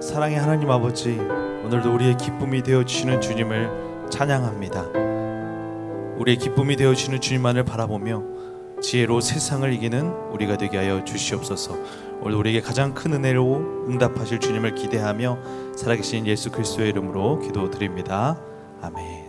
사랑의 0.00 0.38
하나님 0.38 0.70
아버지, 0.70 1.10
오늘도 1.64 1.92
우리의 1.92 2.16
기쁨이 2.16 2.62
되어 2.62 2.84
주시는 2.84 3.20
주님을 3.20 4.08
찬양합니다. 4.10 4.82
우리의 6.18 6.36
기쁨이 6.36 6.76
되어 6.76 6.94
주시는 6.94 7.20
주님만을 7.20 7.64
바라보며 7.64 8.22
지혜로 8.80 9.20
세상을 9.20 9.70
이기는 9.72 10.08
우리가 10.32 10.56
되게 10.56 10.78
하여 10.78 11.02
주시옵소서. 11.02 11.76
오늘 12.20 12.36
우리에게 12.36 12.60
가장 12.60 12.94
큰 12.94 13.12
은혜로 13.12 13.86
응답하실 13.88 14.38
주님을 14.38 14.76
기대하며 14.76 15.74
살아계신 15.76 16.28
예수 16.28 16.52
그리스도의 16.52 16.90
이름으로 16.90 17.40
기도드립니다. 17.40 18.38
아멘. 18.80 19.28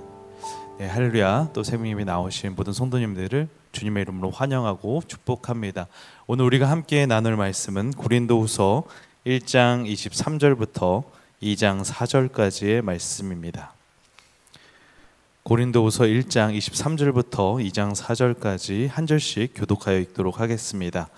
네, 0.78 0.88
할렐루야. 0.88 1.50
또 1.52 1.64
세미님이 1.64 2.06
나오신 2.06 2.54
모든 2.56 2.74
성도님들을 2.74 3.50
주님의 3.72 4.02
이름으로 4.04 4.30
환영하고 4.30 5.02
축복합니다. 5.08 5.88
오늘 6.28 6.46
우리가 6.46 6.70
함께 6.70 7.08
나눌 7.08 7.36
말씀은 7.38 7.92
고린도후서 7.92 8.84
1장 9.28 9.86
23절부터 9.86 11.04
2장 11.44 11.84
4절까지의 11.84 12.82
말씀입니다. 12.82 13.74
고린도후서 15.44 16.06
1장 16.06 16.58
23절부터 16.58 17.62
2장 17.70 17.94
4절까지 17.94 18.88
한 18.88 19.06
절씩 19.06 19.52
교독하여 19.56 20.00
읽도록 20.00 20.40
하겠습니다. 20.40 21.10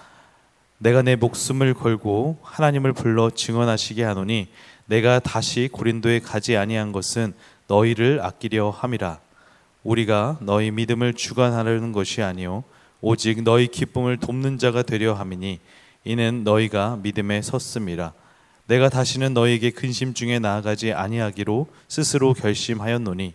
내가 0.80 1.03
내 1.03 1.16
목숨을 1.16 1.75
걸고 1.75 2.39
하나님을 2.41 2.94
불러 2.94 3.30
증언하시게 3.30 4.03
하노니 4.03 4.47
내가 4.88 5.20
다시 5.20 5.70
고린도에 5.72 6.22
가지 6.22 6.58
아니한 6.58 6.94
것은 6.94 7.36
너희를 7.67 8.22
아끼려 8.23 8.72
함이라 8.72 9.20
우리가 9.83 10.39
너희 10.41 10.72
믿음을 10.72 11.13
주관하려는 11.13 11.91
것이 11.91 12.23
아니요 12.23 12.63
오직 12.99 13.44
너희 13.44 13.67
기쁨을 13.67 14.17
돕는 14.17 14.58
자가 14.58 14.81
되려 14.81 15.13
함이니 15.13 15.59
이는 16.03 16.43
너희가 16.43 16.97
믿음에 17.01 17.41
섰음이라. 17.41 18.13
내가 18.67 18.89
다시는 18.89 19.33
너희에게 19.33 19.71
근심 19.71 20.13
중에 20.13 20.39
나아가지 20.39 20.93
아니하기로 20.93 21.67
스스로 21.87 22.33
결심하였노니 22.33 23.33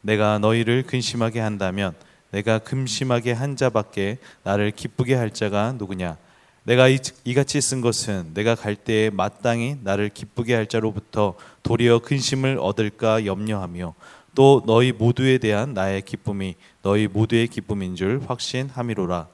내가 0.00 0.38
너희를 0.38 0.84
근심하게 0.84 1.40
한다면 1.40 1.94
내가 2.30 2.58
금심하게 2.58 3.32
한 3.32 3.56
자밖에 3.56 4.18
나를 4.42 4.70
기쁘게 4.70 5.14
할 5.14 5.30
자가 5.30 5.72
누구냐? 5.78 6.16
내가 6.64 6.88
이, 6.88 6.98
이같이 7.24 7.60
쓴 7.60 7.80
것은 7.80 8.32
내가 8.34 8.54
갈 8.54 8.76
때에 8.76 9.10
마땅히 9.10 9.76
나를 9.82 10.10
기쁘게 10.10 10.54
할 10.54 10.66
자로부터 10.66 11.34
도리어 11.62 12.00
근심을 12.00 12.58
얻을까 12.60 13.24
염려하며 13.24 13.94
또 14.34 14.62
너희 14.66 14.92
모두에 14.92 15.38
대한 15.38 15.72
나의 15.72 16.02
기쁨이 16.02 16.56
너희 16.82 17.08
모두의 17.08 17.48
기쁨인 17.48 17.96
줄 17.96 18.20
확신함이로라 18.26 19.28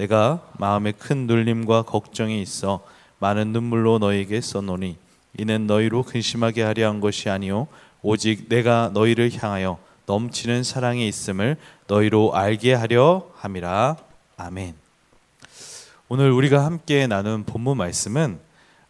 내가 0.00 0.40
마음에 0.56 0.92
큰 0.92 1.26
눌림과 1.26 1.82
걱정이 1.82 2.40
있어 2.40 2.82
많은 3.18 3.48
눈물로 3.48 3.98
너희에게 3.98 4.40
써노니 4.40 4.96
이는 5.38 5.66
너희로 5.66 6.04
근심하게 6.04 6.62
하려 6.62 6.88
한 6.88 7.00
것이 7.00 7.28
아니요 7.28 7.68
오직 8.00 8.48
내가 8.48 8.90
너희를 8.94 9.30
향하여 9.30 9.78
넘치는 10.06 10.62
사랑이 10.62 11.06
있음을 11.06 11.58
너희로 11.86 12.34
알게 12.34 12.72
하려 12.72 13.28
함이라 13.36 13.98
아멘. 14.38 14.74
오늘 16.08 16.32
우리가 16.32 16.64
함께 16.64 17.06
나눈 17.06 17.44
본문 17.44 17.76
말씀은 17.76 18.38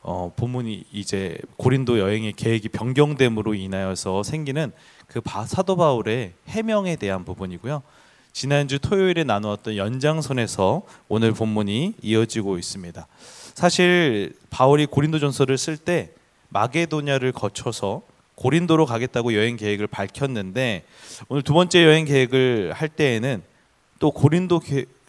어, 0.02 0.32
본문이 0.36 0.84
이제 0.92 1.36
고린도 1.56 1.98
여행의 1.98 2.34
계획이 2.34 2.68
변경됨으로 2.68 3.54
인하여서 3.54 4.22
생기는 4.22 4.70
그 5.08 5.20
사도 5.46 5.74
바울의 5.76 6.34
해명에 6.46 6.94
대한 6.94 7.24
부분이고요. 7.24 7.82
지난주 8.32 8.78
토요일에 8.78 9.24
나누었던 9.24 9.76
연장선에서 9.76 10.82
오늘 11.08 11.32
본문이 11.32 11.94
이어지고 12.00 12.58
있습니다. 12.58 13.06
사실 13.54 14.34
바울이 14.50 14.86
고린도전서를 14.86 15.58
쓸 15.58 15.76
때 15.76 16.12
마게도냐를 16.48 17.32
거쳐서 17.32 18.02
고린도로 18.36 18.86
가겠다고 18.86 19.34
여행 19.34 19.56
계획을 19.56 19.86
밝혔는데 19.86 20.84
오늘 21.28 21.42
두 21.42 21.52
번째 21.52 21.84
여행 21.84 22.04
계획을 22.04 22.72
할 22.72 22.88
때에는 22.88 23.42
또 23.98 24.10
고린도 24.10 24.62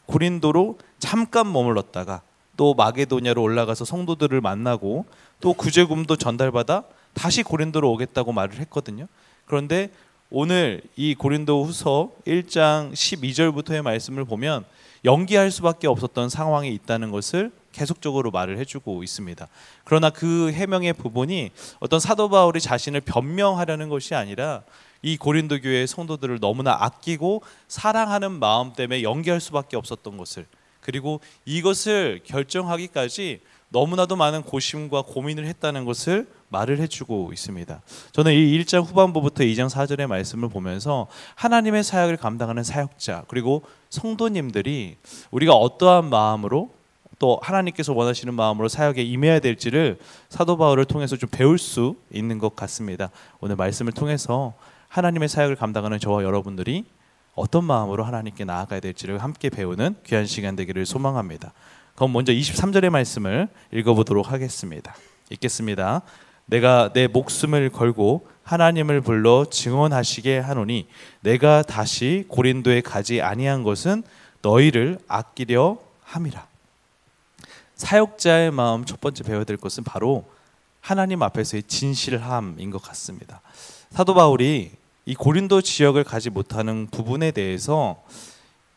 고린도로 0.06 0.78
잠깐 1.00 1.52
머물렀다가 1.52 2.22
또 2.58 2.74
마게도냐로 2.74 3.42
올라가서 3.42 3.86
성도들을 3.86 4.42
만나고 4.42 5.06
또 5.40 5.54
구제금도 5.54 6.18
전달받아 6.18 6.84
다시 7.14 7.44
고린도로 7.44 7.90
오겠다고 7.94 8.34
말을 8.34 8.60
했거든요. 8.60 9.08
그런데 9.46 9.90
오늘 10.34 10.82
이 10.96 11.14
고린도 11.14 11.66
후서 11.66 12.10
1장 12.26 12.94
12절부터의 12.94 13.82
말씀을 13.82 14.24
보면 14.24 14.64
연기할 15.04 15.52
수밖에 15.52 15.88
없었던 15.88 16.30
상황이 16.30 16.74
있다는 16.74 17.12
것을 17.12 17.52
계속적으로 17.74 18.32
말을 18.32 18.58
해주고 18.60 19.04
있습니다. 19.04 19.46
그러나 19.84 20.10
그 20.10 20.54
해명의 20.54 20.94
부분이 20.94 21.52
어떤 21.82 22.00
사도 22.00 22.30
바울이 22.30 22.62
자신을 22.62 23.02
변명하려는 23.02 23.90
것이 23.90 24.16
아니라 24.16 24.64
이 25.02 25.18
고린도 25.18 25.60
교회의 25.60 25.86
성도들을 25.86 26.40
너무나 26.40 26.78
아끼고 26.80 27.44
사랑하는 27.68 28.32
마음 28.32 28.72
때문에 28.72 29.04
연기할 29.04 29.42
수밖에 29.42 29.76
없었던 29.76 30.16
것을 30.16 30.46
그리고 30.80 31.20
이것을 31.44 32.22
결정하기까지 32.24 33.42
너무나도 33.68 34.16
많은 34.16 34.44
고심과 34.44 35.02
고민을 35.02 35.46
했다는 35.46 35.84
것을 35.84 36.28
말을 36.52 36.80
해주고 36.80 37.32
있습니다. 37.34 37.82
저는 38.12 38.34
이 38.34 38.58
1장 38.60 38.86
후반부부터 38.86 39.44
2장 39.44 39.70
4절의 39.70 40.08
말씀을 40.08 40.50
보면서 40.50 41.08
하나님의 41.36 41.84
사역을 41.84 42.18
감당하는 42.18 42.64
사역자 42.64 43.24
그리고 43.28 43.64
성도님들이 43.90 44.98
우리가 45.32 45.54
어떠한 45.54 46.10
마음으로 46.10 46.70
또 47.20 47.40
하나님께서 47.42 47.94
원하시는 47.94 48.34
마음으로 48.34 48.68
사역에 48.68 49.02
임해야 49.04 49.40
될지를 49.40 50.00
사도 50.30 50.58
바울을 50.58 50.86
통해서 50.86 51.16
좀 51.16 51.30
배울 51.32 51.58
수 51.58 51.96
있는 52.12 52.38
것 52.38 52.56
같습니다. 52.56 53.12
오늘 53.40 53.56
말씀을 53.56 53.92
통해서 53.92 54.54
하나님의 54.88 55.30
사역을 55.30 55.56
감당하는 55.56 56.00
저와 56.00 56.24
여러분들이 56.24 56.84
어떤 57.36 57.64
마음으로 57.64 58.04
하나님께 58.04 58.44
나아가야 58.44 58.80
될지를 58.80 59.20
함께 59.20 59.50
배우는 59.50 59.96
귀한 60.06 60.26
시간 60.26 60.56
되기를 60.56 60.86
소망합니다. 60.86 61.54
그럼 61.96 62.12
먼저 62.12 62.34
23절의 62.34 62.90
말씀을 62.90 63.48
읽어보도록 63.72 64.32
하겠습니다. 64.32 64.96
읽겠습니다. 65.30 66.02
내가 66.46 66.92
내 66.94 67.08
목숨을 67.08 67.70
걸고 67.70 68.28
하나님을 68.44 69.02
불러 69.02 69.46
증언하시게 69.50 70.40
하노니 70.40 70.88
내가 71.22 71.62
다시 71.62 72.26
고린도에 72.28 72.82
가지 72.82 73.22
아니한 73.22 73.64
것은 73.64 74.04
너희를 74.42 75.00
아끼려 75.08 75.78
함이라. 76.04 76.46
사역자의 77.76 78.52
마음 78.52 78.86
첫 78.86 79.00
번째 79.02 79.24
배워야 79.24 79.44
될 79.44 79.58
것은 79.58 79.84
바로 79.84 80.26
하나님 80.82 81.24
앞에서의 81.24 81.64
진실함인 81.64 82.72
것 82.72 82.82
같습니다. 82.82 83.42
사도 83.92 84.14
바울이 84.14 84.72
이 85.06 85.16
고린도 85.16 85.62
지역을 85.62 86.04
가지 86.04 86.30
못하는 86.30 86.88
부분에 86.88 87.32
대해서 87.32 88.04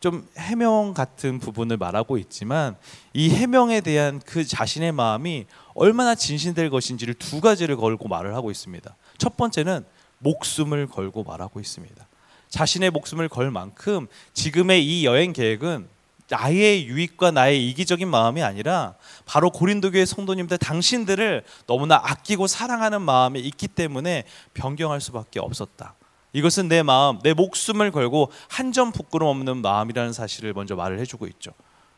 좀 0.00 0.26
해명 0.38 0.92
같은 0.94 1.38
부분을 1.38 1.76
말하고 1.78 2.18
있지만 2.18 2.76
이 3.14 3.30
해명에 3.30 3.80
대한 3.80 4.20
그 4.24 4.44
자신의 4.44 4.92
마음이 4.92 5.46
얼마나 5.74 6.14
진실될 6.14 6.70
것인지를 6.70 7.14
두 7.14 7.40
가지를 7.40 7.76
걸고 7.76 8.08
말을 8.08 8.34
하고 8.34 8.50
있습니다. 8.50 8.96
첫 9.18 9.36
번째는 9.36 9.84
목숨을 10.18 10.86
걸고 10.86 11.24
말하고 11.24 11.60
있습니다. 11.60 12.06
자신의 12.48 12.90
목숨을 12.90 13.28
걸 13.28 13.50
만큼 13.50 14.06
지금의 14.32 14.84
이 14.86 15.04
여행 15.04 15.32
계획은 15.32 15.88
나의 16.30 16.86
유익과 16.86 17.32
나의 17.32 17.68
이기적인 17.68 18.08
마음이 18.08 18.42
아니라 18.42 18.94
바로 19.26 19.50
고린도 19.50 19.90
교회 19.90 20.04
성도님들 20.06 20.58
당신들을 20.58 21.44
너무나 21.66 22.00
아끼고 22.02 22.46
사랑하는 22.46 23.02
마음이 23.02 23.40
있기 23.40 23.68
때문에 23.68 24.24
변경할 24.54 25.00
수밖에 25.00 25.40
없었다. 25.40 25.94
이것은 26.32 26.68
내 26.68 26.82
마음, 26.82 27.18
내 27.22 27.34
목숨을 27.34 27.90
걸고 27.90 28.32
한 28.48 28.72
점 28.72 28.90
부끄럼 28.90 29.28
없는 29.28 29.58
마음이라는 29.58 30.12
사실을 30.12 30.52
먼저 30.52 30.74
말을 30.74 30.98
해주고 31.00 31.26
있죠. 31.28 31.52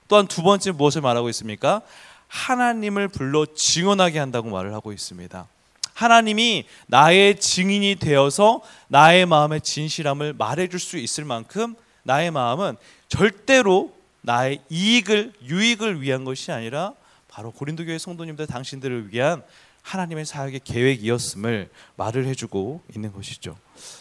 또한 0.08 0.26
두 0.26 0.43
번째 0.43 0.72
무엇을 0.72 1.00
말하고 1.03 1.28
있습니까? 1.31 1.82
하나님을 2.28 3.09
불러 3.09 3.47
증언하게 3.47 4.19
한다고 4.19 4.50
말을 4.50 4.75
하고 4.75 4.92
있습니다. 4.92 5.47
하나님이 5.94 6.66
나의 6.88 7.40
증인이 7.40 7.96
되어서 7.96 8.61
나의 8.88 9.25
마음의 9.25 9.62
진실함을 9.62 10.34
말해줄 10.34 10.78
수 10.78 10.99
있을 10.99 11.25
만큼 11.25 11.75
나의 12.02 12.31
마음은 12.31 12.76
절대로 13.08 13.94
나의 14.20 14.61
이익을 14.69 15.32
유익을 15.43 16.02
위한 16.02 16.25
것이 16.25 16.52
아니라 16.52 16.93
바로 17.28 17.50
고린도 17.50 17.84
교회 17.84 17.96
성도님들 17.99 18.46
당신들을 18.46 19.12
위한 19.12 19.43
하나님의 19.82 20.26
사역의 20.26 20.61
계획이었음을 20.64 21.70
말을 21.96 22.26
해주고 22.26 22.82
있는 22.94 23.12
것이죠. 23.12 23.56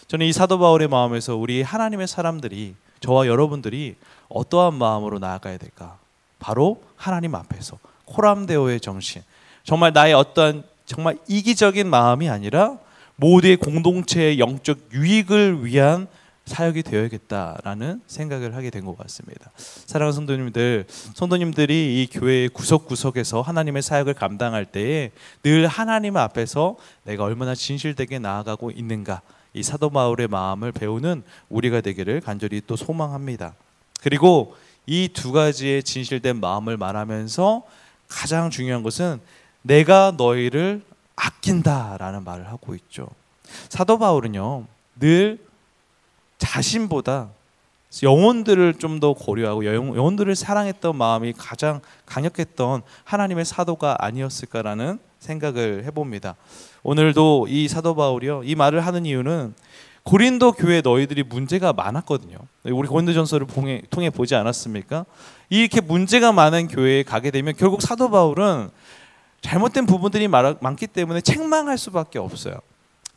저는 0.07 0.25
이 0.25 0.33
사도 0.33 0.57
바울의 0.57 0.87
마음에서 0.87 1.35
우리 1.35 1.61
하나님의 1.61 2.07
사람들이 2.07 2.75
저와 3.01 3.27
여러분들이 3.27 3.95
어떠한 4.29 4.73
마음으로 4.73 5.19
나아가야 5.19 5.57
될까? 5.57 5.97
바로 6.39 6.83
하나님 6.95 7.35
앞에서 7.35 7.77
코람데오의 8.05 8.79
정신. 8.79 9.21
정말 9.63 9.93
나의 9.93 10.13
어떠한 10.13 10.63
정말 10.85 11.17
이기적인 11.27 11.89
마음이 11.89 12.29
아니라 12.29 12.77
모두의 13.15 13.57
공동체의 13.57 14.39
영적 14.39 14.89
유익을 14.93 15.65
위한 15.65 16.07
사역이 16.45 16.83
되어야겠다라는 16.83 18.01
생각을 18.05 18.55
하게 18.55 18.69
된 18.69 18.85
것 18.85 18.95
같습니다. 18.99 19.49
사랑하는 19.55 20.13
성도님들, 20.13 20.85
성도님들이 21.15 22.03
이 22.03 22.07
교회의 22.07 22.49
구석구석에서 22.49 23.41
하나님의 23.41 23.81
사역을 23.81 24.13
감당할 24.13 24.65
때에 24.65 25.09
늘 25.41 25.65
하나님 25.65 26.17
앞에서 26.17 26.75
내가 27.03 27.23
얼마나 27.23 27.55
진실되게 27.55 28.19
나아가고 28.19 28.69
있는가 28.69 29.21
이 29.53 29.63
사도 29.63 29.89
바울의 29.89 30.27
마음을 30.27 30.71
배우는 30.71 31.23
우리가 31.49 31.81
되기를 31.81 32.21
간절히 32.21 32.61
또 32.67 32.75
소망합니다. 32.75 33.55
그리고 34.01 34.55
이 34.85 35.09
두 35.11 35.31
가지의 35.31 35.81
진실된 35.81 36.39
마음을 36.39 36.77
말하면서 36.77 37.63
가장 38.07 38.49
중요한 38.49 38.83
것은 38.83 39.19
내가 39.61 40.13
너희를 40.15 40.81
아낀다라는 41.15 42.23
말을 42.23 42.47
하고 42.47 42.75
있죠. 42.75 43.07
사도 43.69 43.97
바울은요, 43.97 44.65
늘 44.99 45.39
자신보다 46.37 47.29
영혼들을 48.03 48.73
좀 48.75 48.99
더 48.99 49.13
고려하고 49.13 49.65
영혼들을 49.65 50.35
사랑했던 50.35 50.95
마음이 50.97 51.33
가장 51.37 51.81
강력했던 52.05 52.81
하나님의 53.03 53.45
사도가 53.45 53.97
아니었을까라는 53.99 54.99
생각을 55.19 55.83
해봅니다. 55.85 56.35
오늘도 56.83 57.47
이 57.49 57.67
사도 57.67 57.95
바울이요 57.95 58.43
이 58.43 58.55
말을 58.55 58.85
하는 58.85 59.05
이유는 59.05 59.53
고린도 60.03 60.53
교회 60.53 60.81
너희들이 60.81 61.23
문제가 61.23 61.73
많았거든요. 61.73 62.37
우리 62.63 62.87
고린도전서를 62.87 63.47
통해, 63.89 64.09
보지 64.09 64.35
않았습니까? 64.35 65.05
이렇게 65.49 65.81
문제가 65.81 66.31
많은 66.31 66.67
교회에 66.67 67.03
가게 67.03 67.31
되면 67.31 67.53
결국 67.57 67.81
사도 67.81 68.09
바울은 68.09 68.69
잘못된 69.41 69.85
부분들이 69.85 70.27
많기 70.27 70.87
때문에 70.87 71.21
책망할 71.21 71.77
수밖에 71.77 72.19
없어요. 72.19 72.59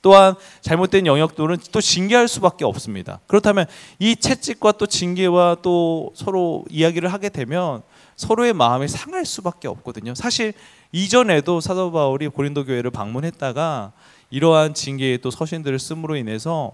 또한 0.01 0.35
잘못된 0.61 1.07
영역들은 1.07 1.59
또 1.73 1.81
징계할 1.81 2.29
수밖에 2.29 2.65
없습니다. 2.65 3.21
그렇다면 3.27 3.67
이 3.99 4.15
채찍과 4.15 4.73
또 4.73 4.87
징계와 4.87 5.57
또 5.63 6.13
서로 6.15 6.65
이야기를 6.71 7.13
하게 7.13 7.29
되면 7.29 7.83
서로의 8.17 8.53
마음이 8.53 8.89
상할 8.89 9.25
수밖에 9.25 9.69
없거든요. 9.69 10.15
사실 10.15 10.53
이전에도 10.93 11.61
사도 11.61 11.91
바울이 11.93 12.29
고린도 12.29 12.65
교회를 12.67 12.91
방문했다가 12.91 13.93
이러한 14.31 14.75
징계의 14.75 15.19
또 15.19 15.31
서신들을 15.31 15.79
쓰므로 15.79 16.17
인해서 16.17 16.73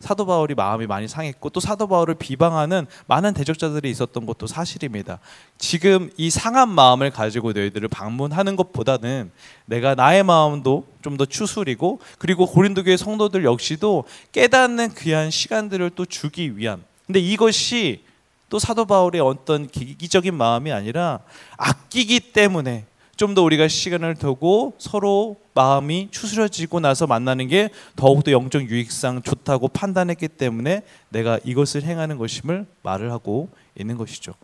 사도 0.00 0.26
바울이 0.26 0.54
마음이 0.54 0.86
많이 0.86 1.08
상했고 1.08 1.50
또 1.50 1.60
사도 1.60 1.86
바울을 1.86 2.14
비방하는 2.16 2.86
많은 3.06 3.32
대적자들이 3.32 3.90
있었던 3.90 4.26
것도 4.26 4.46
사실입니다. 4.46 5.18
지금 5.56 6.10
이 6.16 6.28
상한 6.30 6.68
마음을 6.68 7.10
가지고 7.10 7.52
너희들을 7.52 7.88
방문하는 7.88 8.56
것보다는 8.56 9.30
내가 9.64 9.94
나의 9.94 10.22
마음도 10.22 10.86
좀 11.02 11.16
더 11.16 11.26
추스리고 11.26 12.00
그리고 12.18 12.46
고린도 12.46 12.82
교회 12.84 12.96
성도들 12.96 13.44
역시도 13.44 14.04
깨닫는 14.32 14.94
귀한 14.94 15.30
시간들을 15.30 15.90
또 15.90 16.04
주기 16.04 16.56
위한 16.56 16.82
근데 17.06 17.20
이것이 17.20 18.04
또 18.48 18.58
사도 18.58 18.84
바울의 18.84 19.20
어떤 19.20 19.68
기기적인 19.68 20.34
마음이 20.34 20.72
아니라 20.72 21.20
아끼기 21.56 22.32
때문에 22.32 22.86
좀 23.16 23.34
더 23.34 23.42
우리가 23.42 23.68
시간을 23.68 24.14
두고 24.16 24.74
서로 24.78 25.36
마음이 25.54 26.08
추스려지고 26.10 26.80
나서 26.80 27.06
만나는 27.06 27.48
게 27.48 27.70
더욱더 27.96 28.30
영적 28.30 28.68
유익상 28.68 29.22
좋다고 29.22 29.68
판단했기 29.68 30.28
때문에 30.28 30.82
내가 31.08 31.38
이것을 31.44 31.82
행하는 31.82 32.18
것임을 32.18 32.66
말을 32.82 33.10
하고 33.12 33.48
있는 33.78 33.96
것이죠. 33.96 34.34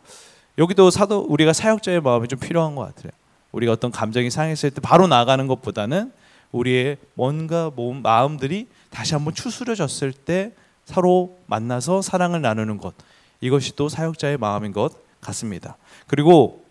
여기도 0.59 0.91
사도 0.91 1.21
우리가 1.21 1.53
사역자의 1.53 2.01
마음이 2.01 2.29
좀 2.29 2.39
필요한 2.39 2.75
것 2.75 2.83
같아요. 2.83 3.13
우리가 3.53 3.73
어떤 3.73 3.91
감정이 3.91 4.31
상했을 4.31 4.71
때 4.71 4.81
바로 4.81 5.07
나가는 5.07 5.47
것보다는 5.47 6.13
우리의 6.53 6.99
뭔가 7.15 7.71
몸, 7.75 8.03
마음들이 8.03 8.67
다시 8.91 9.15
한번 9.15 9.35
추스려졌을 9.35 10.13
때 10.13 10.53
서로 10.85 11.37
만나서 11.47 12.03
사랑을 12.03 12.43
나누는 12.43 12.79
것 12.79 12.95
이것이 13.41 13.75
또 13.77 13.89
사역자의 13.89 14.39
마음인 14.39 14.73
것 14.73 14.93
같습니다. 15.21 15.77
그리고 16.07 16.65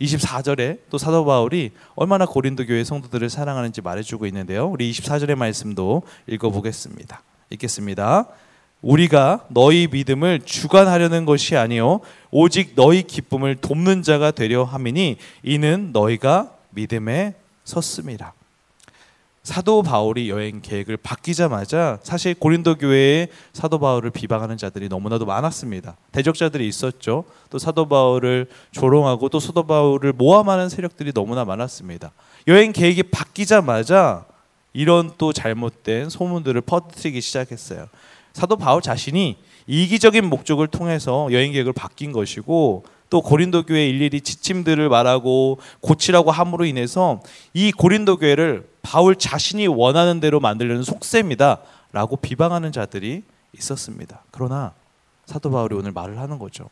24절에 0.00 0.78
또 0.88 0.98
사도 0.98 1.24
바울이 1.24 1.72
얼마나 1.94 2.26
고린도 2.26 2.66
교회 2.66 2.84
성도들을 2.84 3.28
사랑하는지 3.28 3.82
말해주고 3.82 4.26
있는데요. 4.26 4.68
우리 4.68 4.90
24절의 4.90 5.36
말씀도 5.36 6.02
읽어보겠습니다. 6.26 7.22
읽겠습니다. 7.50 8.28
우리가 8.82 9.44
너희 9.48 9.88
믿음을 9.90 10.40
주관하려는 10.42 11.26
것이 11.26 11.54
아니요 11.54 12.00
오직 12.30 12.72
너희 12.76 13.02
기쁨을 13.02 13.56
돕는 13.56 14.02
자가 14.02 14.30
되려 14.30 14.64
함이니 14.64 15.18
이는 15.42 15.90
너희가 15.92 16.54
믿음에 16.70 17.34
섰습니다. 17.64 18.32
사도 19.50 19.82
바울이 19.82 20.30
여행 20.30 20.60
계획을 20.62 20.96
바뀌자마자 20.98 21.98
사실 22.04 22.34
고린도 22.34 22.76
교회에 22.76 23.26
사도 23.52 23.80
바울을 23.80 24.12
비방하는 24.12 24.56
자들이 24.56 24.88
너무나도 24.88 25.26
많았습니다. 25.26 25.96
대적자들이 26.12 26.68
있었죠. 26.68 27.24
또 27.50 27.58
사도 27.58 27.88
바울을 27.88 28.46
조롱하고 28.70 29.28
또 29.28 29.40
사도 29.40 29.66
바울을 29.66 30.12
모함하는 30.12 30.68
세력들이 30.68 31.12
너무나 31.12 31.44
많았습니다. 31.44 32.12
여행 32.46 32.70
계획이 32.72 33.02
바뀌자마자 33.02 34.24
이런 34.72 35.10
또 35.18 35.32
잘못된 35.32 36.10
소문들을 36.10 36.60
퍼뜨리기 36.60 37.20
시작했어요. 37.20 37.88
사도 38.32 38.54
바울 38.54 38.80
자신이 38.80 39.36
이기적인 39.66 40.26
목적을 40.26 40.68
통해서 40.68 41.26
여행 41.32 41.50
계획을 41.50 41.72
바뀐 41.72 42.12
것이고 42.12 42.84
또 43.10 43.20
고린도 43.20 43.64
교회 43.64 43.88
일일이 43.88 44.20
지침들을 44.20 44.88
말하고 44.88 45.58
고치라고 45.80 46.30
함으로 46.30 46.64
인해서 46.64 47.20
이 47.52 47.72
고린도 47.72 48.16
교회를 48.18 48.68
바울 48.82 49.16
자신이 49.16 49.66
원하는 49.66 50.20
대로 50.20 50.40
만들려는 50.40 50.84
속셈이다라고 50.84 52.16
비방하는 52.22 52.72
자들이 52.72 53.24
있었습니다. 53.58 54.22
그러나 54.30 54.72
사도 55.26 55.50
바울이 55.50 55.74
오늘 55.74 55.92
말을 55.92 56.18
하는 56.18 56.38
거죠. 56.38 56.70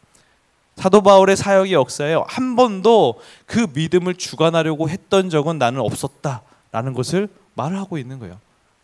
사도 0.77 1.03
바울의 1.03 1.37
사역의 1.37 1.73
역사에 1.73 2.15
한 2.29 2.55
번도 2.55 3.21
그 3.47 3.67
믿음을 3.75 4.15
주관하려고 4.15 4.89
했던 4.89 5.29
적은 5.29 5.59
나는 5.59 5.81
없었다라는 5.81 6.93
것을 6.95 7.29
말을 7.55 7.77
하고 7.77 7.99
있는 7.99 8.21
거예요. 8.21 8.39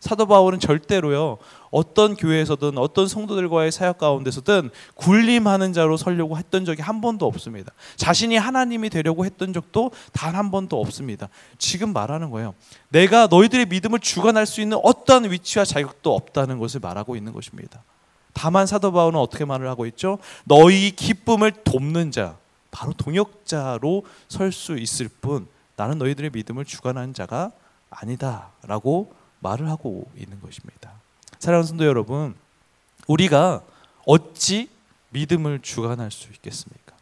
사도 0.05 0.27
바울은 0.27 0.59
절대로요 0.59 1.39
어떤 1.71 2.15
교회에서든 2.15 2.77
어떤 2.77 3.07
성도들과의 3.07 3.71
사역 3.71 3.97
가운데서든 3.97 4.69
군림하는 4.93 5.73
자로 5.73 5.97
설려고 5.97 6.37
했던 6.37 6.63
적이 6.63 6.83
한 6.83 7.01
번도 7.01 7.25
없습니다. 7.25 7.71
자신이 7.95 8.37
하나님이 8.37 8.91
되려고 8.91 9.25
했던 9.25 9.51
적도 9.51 9.89
단 10.13 10.35
한 10.35 10.51
번도 10.51 10.79
없습니다. 10.79 11.27
지금 11.57 11.91
말하는 11.91 12.29
거예요. 12.29 12.53
내가 12.89 13.25
너희들의 13.27 13.65
믿음을 13.65 13.99
주관할 13.99 14.45
수 14.45 14.61
있는 14.61 14.77
어떠한 14.83 15.31
위치와 15.31 15.65
자격도 15.65 16.13
없다는 16.13 16.59
것을 16.59 16.81
말하고 16.81 17.15
있는 17.15 17.33
것입니다. 17.33 17.81
다만 18.33 18.67
사도 18.67 18.91
바울은 18.91 19.19
어떻게 19.19 19.43
말을 19.45 19.67
하고 19.67 19.85
있죠? 19.87 20.19
너희 20.43 20.91
기쁨을 20.91 21.51
돕는 21.63 22.11
자, 22.11 22.35
바로 22.69 22.93
동역자로 22.93 24.05
설 24.27 24.51
수 24.51 24.77
있을 24.77 25.09
뿐 25.21 25.47
나는 25.77 25.97
너희들의 25.97 26.29
믿음을 26.33 26.63
주관하는 26.65 27.13
자가 27.13 27.51
아니다라고 27.89 29.24
말을 29.45 29.69
하고 29.69 30.09
있는 30.17 30.39
것입니다. 30.41 30.91
사랑하는 31.37 31.67
성도 31.67 31.85
여러분, 31.85 32.33
우리가 33.07 33.61
어찌 34.05 34.69
믿음을 35.09 35.59
주관할 35.61 36.09
수 36.09 36.29
있겠습니까? 36.31 36.95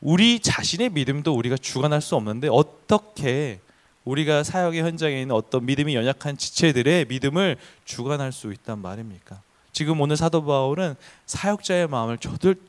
우리 0.00 0.40
자신의 0.40 0.90
믿음도 0.90 1.34
우리가 1.34 1.56
주관할 1.56 2.00
수 2.00 2.14
없는데 2.16 2.48
어떻게 2.50 3.60
우리가 4.04 4.44
사역의 4.44 4.82
현장에 4.82 5.20
있는 5.20 5.34
어떤 5.34 5.64
믿음이 5.64 5.94
연약한 5.94 6.36
지체들의 6.36 7.06
믿음을 7.06 7.56
주관할 7.84 8.32
수 8.32 8.52
있단 8.52 8.78
말입니까? 8.78 9.40
지금 9.72 10.00
오늘 10.00 10.16
사도 10.16 10.44
바울은 10.44 10.94
사역자의 11.26 11.88
마음을 11.88 12.18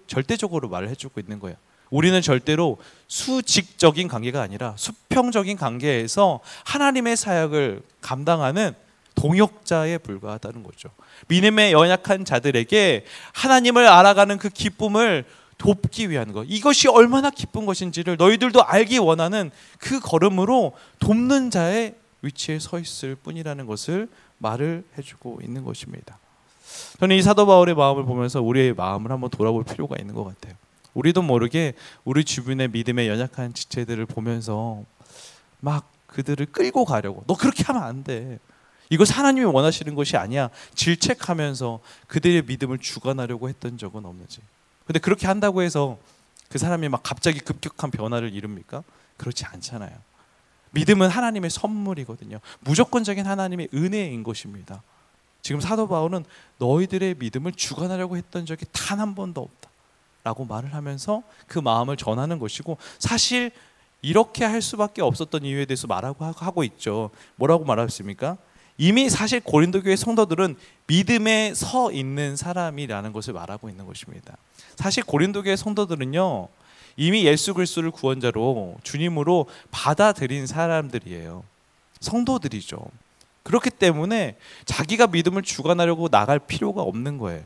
절대적으로 0.07 0.69
말을 0.69 0.89
해주고 0.89 1.19
있는 1.19 1.39
거예요. 1.39 1.57
우리는 1.91 2.19
절대로 2.21 2.77
수직적인 3.07 4.07
관계가 4.07 4.41
아니라 4.41 4.74
수평적인 4.77 5.57
관계에서 5.57 6.39
하나님의 6.65 7.17
사역을 7.17 7.83
감당하는 8.01 8.74
동역자에 9.15 10.00
불과하다는 10.00 10.63
거죠. 10.63 10.89
믿음의 11.27 11.74
연약한 11.74 12.25
자들에게 12.25 13.05
하나님을 13.33 13.88
알아가는 13.88 14.38
그 14.38 14.50
기쁨을 14.50 15.25
돕기 15.57 16.10
위한 16.10 16.31
것. 16.31 16.45
이것이 16.48 16.88
얼마나 16.88 17.29
기쁜 17.29 17.67
것인지를 17.67 18.17
너희들도 18.17 18.63
알기 18.63 18.98
원하는 18.98 19.51
그 19.77 20.00
걸음으로 20.00 20.71
돕는 21.00 21.51
자의 21.51 21.93
위치에 22.24 22.57
서 22.57 22.79
있을 22.79 23.15
뿐이라는 23.15 23.65
것을 23.67 24.07
말을 24.39 24.83
해주고 24.98 25.41
있는 25.43 25.63
것입니다. 25.63 26.17
저는 27.00 27.15
이 27.15 27.21
사도 27.21 27.45
바울의 27.45 27.75
마음을 27.75 28.05
보면서 28.05 28.41
우리의 28.41 28.74
마음을 28.74 29.12
한번 29.12 29.29
돌아볼 29.29 29.65
필요가 29.65 29.98
있는 30.00 30.15
것 30.15 30.24
같아요. 30.24 30.55
우리도 30.93 31.21
모르게 31.21 31.74
우리 32.03 32.24
주변의 32.24 32.69
믿음의 32.69 33.07
연약한 33.07 33.53
지체들을 33.53 34.05
보면서 34.05 34.83
막 35.60 35.89
그들을 36.07 36.45
끌고 36.48 36.86
가려고 36.86 37.24
너 37.27 37.36
그렇게 37.36 37.63
하면 37.63 37.83
안 37.83 38.03
돼. 38.03 38.39
이것 38.89 39.10
하나님이 39.10 39.45
원하시는 39.45 39.95
것이 39.95 40.17
아니야. 40.17 40.50
질책하면서 40.75 41.79
그들의 42.07 42.43
믿음을 42.43 42.77
주관하려고 42.77 43.48
했던 43.48 43.77
적은 43.77 44.05
없는지. 44.05 44.41
근데 44.86 45.00
그렇게 45.00 45.27
한다고 45.27 45.62
해서 45.62 45.98
그 46.50 46.57
사람이 46.57 46.89
막 46.89 47.01
갑자기 47.01 47.39
급격한 47.39 47.91
변화를 47.91 48.33
이룹니까? 48.33 48.83
그렇지 49.15 49.45
않잖아요. 49.45 49.91
믿음은 50.71 51.10
하나님의 51.10 51.50
선물이거든요. 51.50 52.39
무조건적인 52.60 53.25
하나님의 53.25 53.69
은혜인 53.74 54.24
것입니다. 54.24 54.83
지금 55.41 55.62
사도 55.62 55.88
바울은 55.88 56.25
너희들의 56.60 57.15
믿음을 57.17 57.53
주관하려고 57.53 58.17
했던 58.17 58.45
적이 58.45 58.65
단 58.74 59.00
한 59.00 59.15
번도 59.15 59.41
없다. 59.41 59.70
라고 60.23 60.45
말을 60.45 60.73
하면서 60.73 61.23
그 61.47 61.59
마음을 61.59 61.97
전하는 61.97 62.39
것이고 62.39 62.77
사실 62.99 63.51
이렇게 64.01 64.45
할 64.45 64.61
수밖에 64.61 65.01
없었던 65.01 65.45
이유에 65.45 65.65
대해서 65.65 65.87
말하고 65.87 66.25
하고 66.25 66.63
있죠. 66.63 67.11
뭐라고 67.35 67.65
말하십니까? 67.65 68.37
이미 68.77 69.09
사실 69.09 69.39
고린도 69.39 69.83
교회 69.83 69.95
성도들은 69.95 70.55
믿음에 70.87 71.53
서 71.53 71.91
있는 71.91 72.35
사람이라는 72.35 73.13
것을 73.13 73.33
말하고 73.33 73.69
있는 73.69 73.85
것입니다. 73.85 74.37
사실 74.75 75.03
고린도 75.03 75.43
교회 75.43 75.55
성도들은요. 75.55 76.47
이미 76.97 77.25
예수 77.25 77.53
그리스도를 77.53 77.91
구원자로 77.91 78.77
주님으로 78.83 79.45
받아들인 79.69 80.47
사람들이에요. 80.47 81.43
성도들이죠. 81.99 82.79
그렇기 83.43 83.69
때문에 83.69 84.35
자기가 84.65 85.07
믿음을 85.07 85.41
주관하려고 85.41 86.09
나갈 86.09 86.39
필요가 86.39 86.81
없는 86.81 87.17
거예요. 87.17 87.43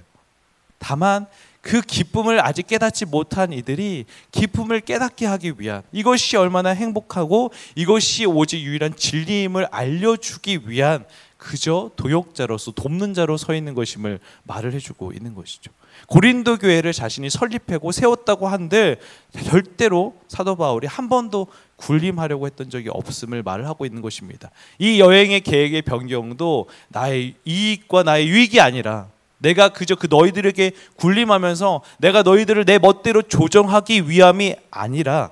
다만 0.77 1.27
그 1.65 1.81
기쁨을 1.81 2.45
아직 2.45 2.67
깨닫지 2.67 3.05
못한 3.05 3.51
이들이 3.51 4.05
기쁨을 4.31 4.81
깨닫게 4.81 5.25
하기 5.25 5.53
위한 5.57 5.81
이것이 5.91 6.37
얼마나 6.37 6.69
행복하고 6.69 7.51
이것이 7.73 8.27
오직 8.27 8.61
유일한 8.61 8.95
진리임을 8.95 9.69
알려주기 9.71 10.69
위한 10.69 11.05
그저 11.37 11.89
도역자로서 11.95 12.73
돕는 12.73 13.15
자로 13.15 13.37
서 13.37 13.55
있는 13.55 13.73
것임을 13.73 14.19
말을 14.43 14.73
해주고 14.73 15.13
있는 15.13 15.33
것이죠. 15.33 15.71
고린도 16.07 16.57
교회를 16.57 16.93
자신이 16.93 17.31
설립하고 17.31 17.91
세웠다고 17.91 18.47
한들 18.47 18.99
절대로 19.43 20.15
사도 20.27 20.55
바울이 20.55 20.85
한 20.85 21.09
번도 21.09 21.47
군림하려고 21.77 22.45
했던 22.45 22.69
적이 22.69 22.89
없음을 22.91 23.41
말을 23.41 23.65
하고 23.65 23.87
있는 23.87 24.03
것입니다. 24.03 24.51
이 24.77 24.99
여행의 24.99 25.41
계획의 25.41 25.81
변경도 25.81 26.69
나의 26.89 27.33
이익과 27.43 28.03
나의 28.03 28.27
유익이 28.27 28.61
아니라 28.61 29.14
내가 29.45 29.69
그저 29.69 29.93
그 29.93 30.07
너희들에게 30.09 30.71
군림하면서 30.95 31.81
내가 31.99 32.23
너희들을 32.23 32.65
내 32.65 32.79
멋대로 32.79 33.21
조정하기 33.21 34.09
위함이 34.09 34.55
아니라 34.71 35.29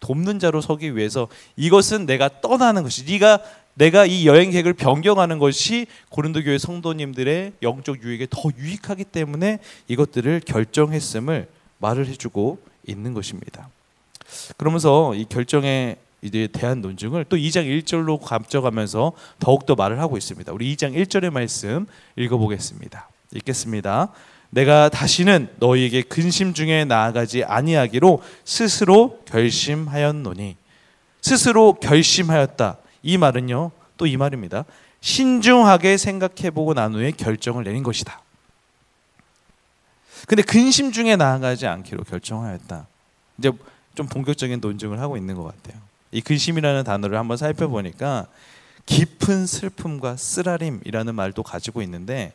돕는 0.00 0.38
자로 0.38 0.60
서기 0.60 0.94
위해서 0.94 1.28
이것은 1.56 2.04
내가 2.04 2.28
떠나는 2.42 2.82
것이 2.82 3.04
네가 3.04 3.38
내가 3.74 4.04
이 4.04 4.26
여행 4.26 4.50
계획을 4.50 4.74
변경하는 4.74 5.38
것이 5.38 5.86
고린도 6.10 6.42
교회 6.42 6.58
성도님들의 6.58 7.54
영적 7.62 8.02
유익에 8.02 8.26
더 8.28 8.50
유익하기 8.58 9.04
때문에 9.04 9.60
이것들을 9.88 10.42
결정했음을 10.44 11.48
말을 11.78 12.06
해주고 12.08 12.58
있는 12.86 13.14
것입니다. 13.14 13.70
그러면서 14.58 15.14
이 15.14 15.24
결정에 15.24 15.96
이제 16.22 16.48
대한 16.52 16.80
논증을 16.80 17.24
또 17.28 17.36
2장 17.36 17.66
1절로 17.82 18.20
감춰가면서 18.20 19.12
더욱더 19.38 19.74
말을 19.74 20.00
하고 20.00 20.16
있습니다. 20.16 20.52
우리 20.52 20.74
2장 20.74 20.94
1절의 20.94 21.30
말씀 21.30 21.86
읽어보겠습니다. 22.16 23.08
읽겠습니다. 23.34 24.08
내가 24.50 24.88
다시는 24.88 25.48
너희에게 25.56 26.02
근심 26.02 26.54
중에 26.54 26.84
나아가지 26.84 27.42
아니하기로 27.42 28.22
스스로 28.44 29.20
결심하였노니 29.26 30.56
스스로 31.20 31.74
결심하였다. 31.74 32.78
이 33.02 33.18
말은요. 33.18 33.72
또 33.96 34.06
이 34.06 34.16
말입니다. 34.16 34.64
신중하게 35.00 35.96
생각해 35.96 36.50
보고 36.50 36.74
난 36.74 36.94
후에 36.94 37.12
결정을 37.12 37.64
내린 37.64 37.82
것이다. 37.82 38.20
근데 40.26 40.42
근심 40.42 40.92
중에 40.92 41.16
나아가지 41.16 41.66
않기로 41.66 42.04
결정하였다. 42.04 42.86
이제 43.38 43.52
좀 43.94 44.06
본격적인 44.06 44.60
논증을 44.60 45.00
하고 45.00 45.16
있는 45.16 45.34
것 45.34 45.44
같아요. 45.44 45.80
이 46.12 46.20
근심이라는 46.20 46.84
단어를 46.84 47.18
한번 47.18 47.36
살펴보니까 47.36 48.26
깊은 48.86 49.46
슬픔과 49.46 50.16
쓰라림이라는 50.16 51.14
말도 51.14 51.42
가지고 51.42 51.82
있는데 51.82 52.32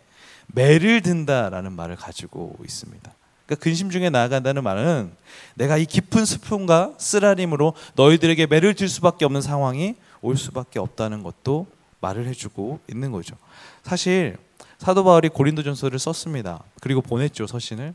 매를 0.48 1.02
든다라는 1.02 1.74
말을 1.74 1.96
가지고 1.96 2.58
있습니다. 2.64 3.14
그러니까 3.46 3.64
근심 3.64 3.90
중에 3.90 4.10
나아간다는 4.10 4.64
말은 4.64 5.12
내가 5.56 5.78
이 5.78 5.86
깊은 5.86 6.26
슬픔과 6.26 6.96
쓰라림으로 6.98 7.74
너희들에게 7.96 8.48
매를 8.48 8.74
들 8.74 8.90
수밖에 8.90 9.26
없는 9.26 9.42
상황이 9.42 9.96
올 10.22 10.36
수밖에 10.36 10.80
없다는 10.80 11.24
것도 11.24 11.68
말을 12.02 12.28
해주고 12.28 12.80
있는 12.90 13.12
거죠. 13.12 13.36
사실 13.84 14.38
사도 14.78 15.04
바울이 15.04 15.30
고린도전서를 15.30 15.98
썼습니다. 16.00 16.64
그리고 16.82 17.02
보냈죠 17.02 17.48
서신을. 17.48 17.94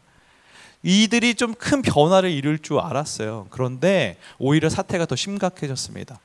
이들이 0.82 1.34
좀 1.34 1.54
큰 1.54 1.80
변화를 1.82 2.30
이룰 2.30 2.58
줄 2.58 2.78
알았어요. 2.80 3.46
그런데 3.50 4.16
오히려 4.38 4.68
사태가 4.68 5.06
더 5.06 5.14
심각해졌습니다. 5.16 6.18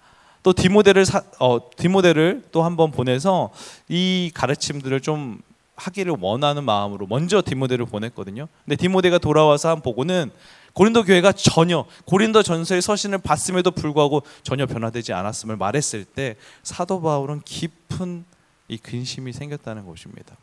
또 0.44 0.54
디모데를 0.54 1.06
사, 1.06 1.22
어, 1.40 1.60
디모데를 1.76 2.44
또 2.52 2.64
한번 2.64 2.92
보내서 2.92 3.52
이 3.88 4.32
가르침들을 4.34 5.02
좀 5.02 5.40
하기를 5.76 6.16
원하는 6.20 6.64
마음으로 6.64 7.06
먼저 7.08 7.42
디모데를 7.46 7.86
보냈거든요. 7.86 8.48
근데 8.66 8.76
디모데가 8.76 9.20
돌아와서 9.20 9.70
한 9.70 9.82
보고는 9.82 10.32
고린도 10.74 11.04
교회가 11.04 11.32
전혀 11.34 11.86
고린도 12.06 12.44
전서의 12.44 12.82
서신을 12.82 13.20
봤음에도 13.20 13.72
불구하고 13.72 14.24
전혀 14.44 14.66
변화되지 14.66 15.14
않았음을 15.14 15.56
말했을 15.58 16.06
때 16.06 16.36
사도 16.64 17.02
바울은 17.02 17.42
깊은 17.46 18.26
이 18.70 18.78
근심이 18.78 19.34
생겼다는 19.34 19.86
것입니다. 19.86 20.36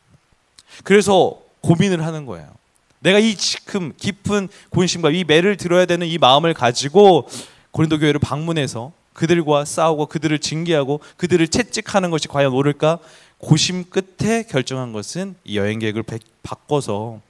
그래서 0.83 1.39
고민을 1.61 2.05
하는 2.05 2.25
거예요. 2.25 2.49
내가 3.05 3.19
이 3.19 3.35
지금 3.35 3.93
깊은 3.95 4.49
고심과 4.71 5.11
이 5.11 5.23
매를 5.25 5.57
들어야 5.57 5.85
되는 5.85 6.07
이 6.07 6.17
마음을 6.17 6.55
가지고 6.55 7.29
고린도 7.69 7.99
교회를 7.99 8.19
방문해서 8.19 8.93
그들과 9.13 9.63
싸우고 9.63 10.07
그들을 10.07 10.39
징계하고 10.39 11.01
그들을 11.15 11.47
채찍하는 11.47 12.09
것이 12.09 12.27
과연 12.27 12.51
옳을까? 12.51 12.97
고심 13.37 13.91
끝에 13.91 14.41
결정한 14.41 14.91
것은 14.91 15.35
이 15.43 15.55
여행 15.55 15.77
계획을 15.77 16.03
바꿔서 16.41 17.21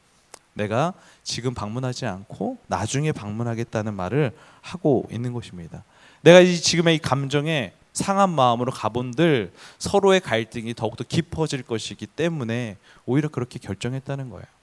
내가 0.53 0.93
지금 1.25 1.53
방문하지 1.53 2.05
않고 2.05 2.57
나중에 2.67 3.11
방문하겠다는 3.11 3.95
말을 3.95 4.31
하고 4.61 5.05
있는 5.11 5.33
것입니다. 5.33 5.83
내가 6.21 6.39
이 6.39 6.55
지금의 6.55 6.95
이 6.95 6.99
감정에 6.99 7.73
상한 7.91 8.29
마음으로 8.29 8.71
가본들 8.71 9.51
서로의 9.77 10.21
갈등이 10.21 10.73
더욱더 10.73 11.03
깊어질 11.03 11.63
것이기 11.63 12.07
때문에 12.07 12.77
오히려 13.05 13.27
그렇게 13.27 13.59
결정했다는 13.59 14.29
거예요. 14.29 14.54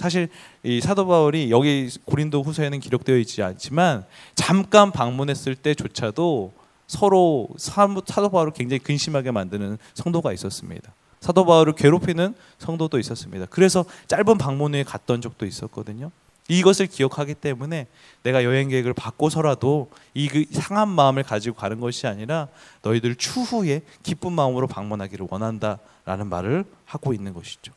사실 0.00 0.30
이 0.62 0.80
사도 0.80 1.06
바울이 1.06 1.50
여기 1.50 1.90
고린도 2.06 2.42
후서에는 2.42 2.80
기록되어 2.80 3.18
있지 3.18 3.42
않지만 3.42 4.06
잠깐 4.34 4.92
방문했을 4.92 5.54
때조차도 5.54 6.54
서로 6.86 7.48
사도 7.58 8.30
바울을 8.30 8.54
굉장히 8.54 8.78
근심하게 8.78 9.30
만드는 9.30 9.76
성도가 9.92 10.32
있었습니다. 10.32 10.90
사도 11.20 11.44
바울을 11.44 11.74
괴롭히는 11.74 12.34
성도도 12.56 12.98
있었습니다. 12.98 13.44
그래서 13.50 13.84
짧은 14.06 14.38
방문 14.38 14.72
후에 14.72 14.84
갔던 14.84 15.20
적도 15.20 15.44
있었거든요. 15.44 16.10
이것을 16.48 16.86
기억하기 16.86 17.34
때문에 17.34 17.86
내가 18.22 18.42
여행 18.42 18.70
계획을 18.70 18.94
바꿔서라도 18.94 19.90
이그 20.14 20.46
상한 20.52 20.88
마음을 20.88 21.24
가지고 21.24 21.56
가는 21.56 21.78
것이 21.78 22.06
아니라 22.06 22.48
너희들 22.80 23.16
추후에 23.16 23.82
기쁜 24.02 24.32
마음으로 24.32 24.66
방문하기를 24.66 25.26
원한다라는 25.30 26.26
말을 26.26 26.64
하고 26.86 27.12
있는 27.12 27.34
것이죠. 27.34 27.72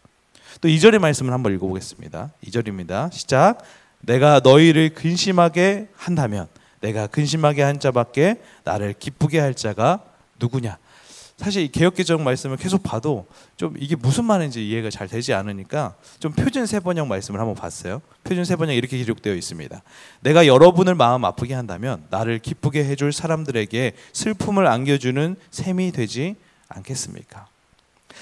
또 0.62 0.67
2절의 0.67 1.00
말씀을 1.00 1.33
한번 1.33 1.53
읽어보겠습니다. 1.53 2.31
2절입니다. 2.45 3.12
시작. 3.12 3.60
내가 4.01 4.41
너희를 4.43 4.93
근심하게 4.93 5.88
한다면 5.95 6.48
내가 6.81 7.07
근심하게 7.07 7.62
한 7.62 7.79
자밖에 7.79 8.41
나를 8.63 8.93
기쁘게 8.98 9.39
할 9.39 9.53
자가 9.53 10.03
누구냐? 10.39 10.77
사실 11.38 11.69
개혁개정 11.72 12.24
말씀을 12.24 12.57
계속 12.57 12.83
봐도 12.83 13.25
좀 13.57 13.75
이게 13.79 13.95
무슨 13.95 14.25
말인지 14.25 14.67
이해가 14.67 14.89
잘 14.89 15.07
되지 15.07 15.33
않으니까 15.33 15.95
좀 16.19 16.31
표준 16.31 16.65
세번역 16.65 17.07
말씀을 17.07 17.39
한번 17.39 17.55
봤어요. 17.55 18.01
표준 18.24 18.45
세번역 18.45 18.75
이렇게 18.75 18.98
기록되어 18.98 19.33
있습니다. 19.33 19.81
내가 20.22 20.45
여러분을 20.45 20.95
마음 20.95 21.25
아프게 21.25 21.53
한다면 21.53 22.05
나를 22.10 22.39
기쁘게 22.39 22.86
해줄 22.86 23.12
사람들에게 23.12 23.93
슬픔을 24.13 24.67
안겨주는 24.67 25.36
셈이 25.50 25.91
되지 25.91 26.36
않겠습니까? 26.69 27.48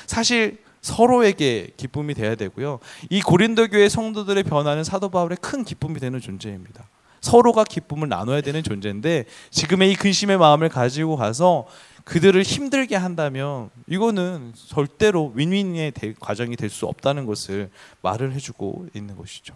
사실 0.07 0.59
서로에게 0.81 1.71
기쁨이 1.77 2.13
돼야 2.13 2.35
되고요. 2.35 2.79
이 3.09 3.21
고린도 3.21 3.67
교회 3.67 3.87
성도들의 3.87 4.43
변화는 4.43 4.83
사도 4.83 5.09
바울의 5.09 5.37
큰 5.41 5.63
기쁨이 5.63 5.99
되는 5.99 6.19
존재입니다. 6.19 6.85
서로가 7.21 7.63
기쁨을 7.63 8.09
나눠야 8.09 8.41
되는 8.41 8.63
존재인데 8.63 9.25
지금의 9.51 9.91
이 9.91 9.95
근심의 9.95 10.39
마음을 10.39 10.69
가지고 10.69 11.17
가서 11.17 11.67
그들을 12.03 12.41
힘들게 12.41 12.95
한다면 12.95 13.69
이거는 13.87 14.53
절대로 14.55 15.31
윈윈의 15.35 15.93
과정이 16.19 16.55
될 16.55 16.71
수 16.71 16.87
없다는 16.87 17.27
것을 17.27 17.69
말을 18.01 18.33
해주고 18.33 18.87
있는 18.95 19.15
것이죠. 19.15 19.55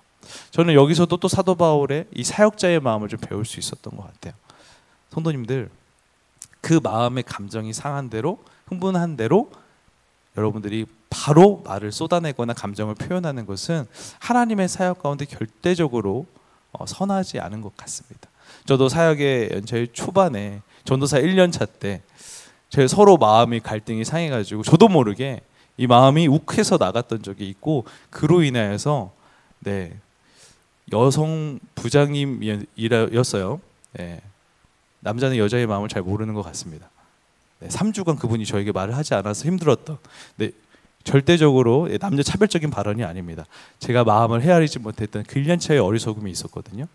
저는 0.51 0.75
여기서도 0.75 1.17
또 1.17 1.27
사도 1.27 1.55
바울의 1.55 2.05
이 2.13 2.23
사역자의 2.23 2.81
마음을 2.81 3.09
좀 3.09 3.19
배울 3.19 3.45
수 3.45 3.59
있었던 3.59 3.95
것 3.95 4.03
같아요. 4.05 4.33
성도님들 5.11 5.69
그 6.61 6.79
마음의 6.83 7.23
감정이 7.23 7.73
상한 7.73 8.09
대로 8.09 8.37
흥분한 8.67 9.17
대로 9.17 9.49
여러분들이 10.37 10.85
바로 11.09 11.61
말을 11.65 11.91
쏟아내거나 11.91 12.53
감정을 12.53 12.95
표현하는 12.95 13.45
것은 13.45 13.85
하나님의 14.19 14.67
사역 14.67 15.01
가운데 15.01 15.25
절대적으로 15.25 16.25
어, 16.71 16.85
선하지 16.85 17.39
않은 17.39 17.61
것 17.61 17.75
같습니다. 17.77 18.29
저도 18.65 18.89
사역의 18.89 19.51
연차의 19.53 19.89
초반에 19.93 20.61
전도사 20.83 21.19
1년 21.19 21.51
차때 21.51 22.01
저희 22.69 22.87
서로 22.87 23.17
마음이 23.17 23.59
갈등이 23.61 24.03
상해가지고 24.03 24.63
저도 24.63 24.87
모르게 24.87 25.41
이 25.77 25.87
마음이 25.87 26.27
욱해서 26.27 26.77
나갔던 26.77 27.23
적이 27.23 27.49
있고 27.49 27.85
그로 28.09 28.43
인하여서 28.43 29.11
네 29.59 29.97
여성 30.91 31.59
부장님이었어요. 31.75 33.61
네, 33.93 34.21
남자는 34.99 35.37
여자의 35.37 35.67
마음을 35.67 35.89
잘 35.89 36.01
모르는 36.01 36.33
것 36.33 36.43
같습니다. 36.43 36.89
네, 37.59 37.67
3주간 37.67 38.19
그분이 38.19 38.45
저에게 38.45 38.71
말을 38.71 38.95
하지 38.95 39.13
않아서 39.13 39.45
힘들었던. 39.45 39.97
네, 40.37 40.51
절대적으로 41.03 41.87
남녀 41.99 42.23
차별적인 42.23 42.69
발언이 42.71 43.03
아닙니다. 43.03 43.45
제가 43.79 44.03
마음을 44.03 44.41
헤아리지 44.41 44.79
못했던 44.79 45.23
그 45.27 45.39
1년 45.39 45.59
차의 45.59 45.79
어리석음이 45.79 46.29
있었거든요. 46.31 46.87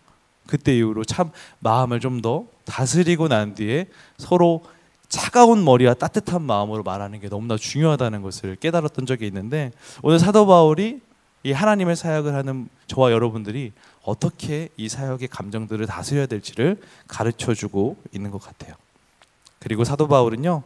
그때 0.47 0.75
이후로 0.75 1.05
참 1.05 1.31
마음을 1.59 1.99
좀 1.99 2.21
더 2.21 2.45
다스리고 2.65 3.27
난 3.27 3.55
뒤에 3.55 3.87
서로 4.17 4.63
차가운 5.07 5.63
머리와 5.65 5.93
따뜻한 5.93 6.41
마음으로 6.41 6.83
말하는 6.83 7.19
게 7.19 7.29
너무나 7.29 7.57
중요하다는 7.57 8.21
것을 8.21 8.55
깨달았던 8.57 9.05
적이 9.05 9.27
있는데 9.27 9.71
오늘 10.03 10.19
사도 10.19 10.45
바울이 10.45 11.01
이 11.43 11.51
하나님의 11.51 11.95
사역을 11.95 12.33
하는 12.33 12.69
저와 12.87 13.11
여러분들이 13.11 13.73
어떻게 14.03 14.69
이 14.77 14.87
사역의 14.87 15.27
감정들을 15.29 15.85
다스려야 15.85 16.27
될지를 16.27 16.79
가르쳐 17.07 17.53
주고 17.53 17.97
있는 18.13 18.29
것 18.31 18.41
같아요. 18.41 18.75
그리고 19.61 19.83
사도 19.85 20.07
바울은요. 20.07 20.63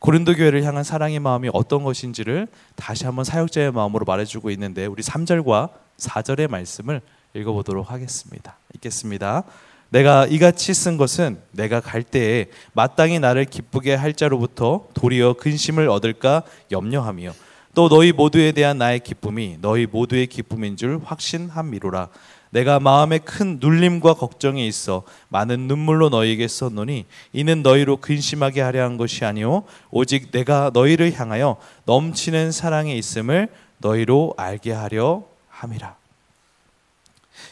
고린도 0.00 0.34
교회를 0.34 0.64
향한 0.64 0.82
사랑의 0.82 1.20
마음이 1.20 1.48
어떤 1.52 1.84
것인지를 1.84 2.48
다시 2.74 3.06
한번 3.06 3.24
사역자의 3.24 3.70
마음으로 3.70 4.04
말해주고 4.04 4.50
있는데 4.50 4.86
우리 4.86 5.00
3절과 5.02 5.70
4절의 5.96 6.50
말씀을 6.50 7.00
읽어보도록 7.34 7.90
하겠습니다. 7.90 8.56
읽겠습니다. 8.74 9.44
내가 9.90 10.26
이같이 10.26 10.74
쓴 10.74 10.96
것은 10.96 11.38
내가 11.52 11.80
갈 11.80 12.02
때에 12.02 12.46
마땅히 12.72 13.20
나를 13.20 13.44
기쁘게 13.44 13.94
할 13.94 14.14
자로부터 14.14 14.88
도리어 14.94 15.34
근심을 15.34 15.88
얻을까 15.88 16.42
염려하며 16.72 17.32
또 17.74 17.88
너희 17.88 18.10
모두에 18.10 18.52
대한 18.52 18.78
나의 18.78 19.00
기쁨이 19.00 19.58
너희 19.60 19.86
모두의 19.86 20.26
기쁨인 20.26 20.76
줄 20.76 21.00
확신함이로라. 21.04 22.08
내가 22.52 22.78
마음에 22.78 23.18
큰 23.18 23.58
눌림과 23.60 24.14
걱정이 24.14 24.66
있어 24.66 25.04
많은 25.30 25.60
눈물로 25.68 26.10
너희에게 26.10 26.46
썼노니 26.46 27.06
이는 27.32 27.62
너희로 27.62 27.96
근심하게 27.96 28.60
하려 28.60 28.84
한 28.84 28.98
것이 28.98 29.24
아니요 29.24 29.64
오직 29.90 30.30
내가 30.32 30.70
너희를 30.72 31.18
향하여 31.18 31.56
넘치는 31.86 32.52
사랑이 32.52 32.96
있음을 32.98 33.48
너희로 33.78 34.34
알게 34.36 34.70
하려 34.72 35.24
함이라. 35.48 35.96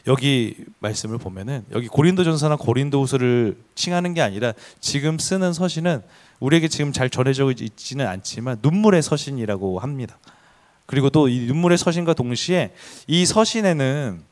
여기 0.06 0.56
말씀을 0.80 1.16
보면은 1.18 1.64
여기 1.72 1.88
고린도전서나 1.88 2.56
고린도후서를 2.56 3.56
칭하는 3.74 4.12
게 4.14 4.20
아니라 4.20 4.52
지금 4.80 5.18
쓰는 5.18 5.52
서신은 5.54 6.02
우리에게 6.40 6.68
지금 6.68 6.92
잘 6.92 7.08
전해져 7.08 7.50
있지는 7.50 8.06
않지만 8.06 8.58
눈물의 8.62 9.02
서신이라고 9.02 9.78
합니다. 9.78 10.18
그리고 10.84 11.08
또 11.08 11.28
이 11.28 11.46
눈물의 11.46 11.78
서신과 11.78 12.14
동시에 12.14 12.72
이 13.06 13.24
서신에는 13.24 14.29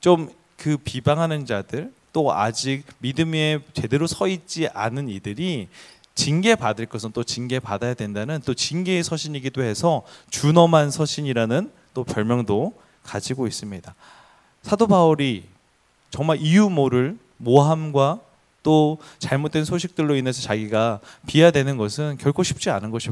좀 0.00 0.40
그 0.60 0.76
비방하는 0.76 1.46
자들 1.46 1.90
또 2.12 2.32
아직 2.32 2.84
믿음에 2.98 3.60
제대로 3.72 4.06
서 4.06 4.28
있지 4.28 4.68
않은 4.68 5.08
이들이 5.08 5.68
징계 6.14 6.54
받을 6.54 6.84
것은 6.84 7.12
또 7.12 7.24
징계 7.24 7.58
받아야 7.58 7.94
된다는 7.94 8.40
또 8.44 8.52
징계의 8.52 9.02
서신이기도 9.02 9.62
해서 9.62 10.02
준엄한 10.28 10.90
서신이라는 10.90 11.72
또 11.94 12.04
별명도 12.04 12.74
가지고 13.02 13.46
있습니다. 13.46 13.94
사도 14.62 14.86
바울이 14.86 15.44
정말 16.10 16.36
이유 16.40 16.68
모를 16.68 17.16
모함과 17.38 18.20
또 18.62 18.98
잘못된 19.18 19.64
소식들로 19.64 20.14
인해서 20.14 20.42
자기가 20.42 21.00
비하되는 21.26 21.78
것은 21.78 22.18
결코 22.18 22.42
쉽지 22.42 22.68
않은 22.68 22.90
것이 22.90 23.08